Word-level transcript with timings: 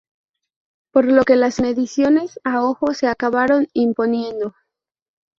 Por 0.91 1.05
lo 1.05 1.23
que 1.25 1.35
las 1.35 1.61
mediciones 1.61 2.39
a 2.43 2.63
ojo 2.63 2.95
se 2.95 3.05
acabaron 3.05 3.67
imponiendo. 3.73 4.55